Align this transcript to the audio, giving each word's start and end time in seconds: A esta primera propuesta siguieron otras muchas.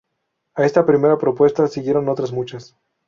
A 0.55 0.65
esta 0.65 0.83
primera 0.83 1.19
propuesta 1.19 1.67
siguieron 1.67 2.09
otras 2.09 2.31
muchas. 2.31 2.75